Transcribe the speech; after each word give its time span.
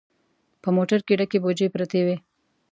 په 0.61 0.69
موټر 0.75 0.99
کې 1.07 1.17
ډکې 1.19 1.37
بوجۍ 1.43 1.67
پرتې 1.73 2.01
وې. 2.05 2.17